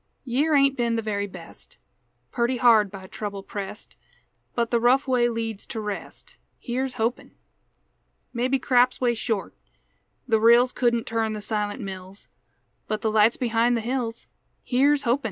Year 0.23 0.55
ain't 0.55 0.75
been 0.75 0.95
the 0.95 1.03
very 1.03 1.27
best; 1.27 1.77
Purty 2.31 2.57
hard 2.57 2.89
by 2.89 3.05
trouble 3.05 3.43
pressed; 3.43 3.97
But 4.55 4.71
the 4.71 4.79
rough 4.79 5.07
way 5.07 5.29
leads 5.29 5.67
to 5.67 5.79
rest, 5.79 6.37
Here's 6.57 6.95
hopin'! 6.95 7.35
Maybe 8.33 8.57
craps 8.57 8.99
way 8.99 9.13
short; 9.13 9.53
the 10.27 10.39
rills 10.39 10.71
Couldn't 10.71 11.05
turn 11.05 11.33
the 11.33 11.39
silent 11.39 11.81
mills; 11.81 12.29
But 12.87 13.01
the 13.03 13.11
light's 13.11 13.37
behind 13.37 13.77
the 13.77 13.81
hills, 13.81 14.25
Here's 14.63 15.03
hopin'! 15.03 15.19